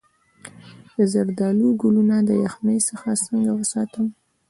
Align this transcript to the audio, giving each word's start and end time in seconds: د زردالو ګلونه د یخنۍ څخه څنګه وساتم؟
د 0.95 0.97
زردالو 1.13 1.67
ګلونه 1.81 2.15
د 2.29 2.31
یخنۍ 2.45 2.79
څخه 2.89 3.09
څنګه 3.25 3.51
وساتم؟ 3.59 4.05